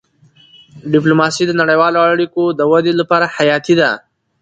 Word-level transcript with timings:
ډيپلوماسي 0.93 1.43
د 1.47 1.51
نړیوالو 1.61 1.99
اړیکو 2.11 2.43
د 2.59 2.61
ودي 2.71 2.93
لپاره 3.01 3.25
حیاتي 3.35 3.73
ده. 3.81 3.89